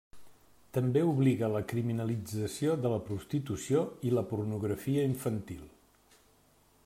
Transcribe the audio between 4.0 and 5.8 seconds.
i la pornografia infantil.